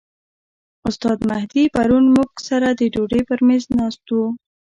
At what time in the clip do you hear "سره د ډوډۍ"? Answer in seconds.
2.49-3.21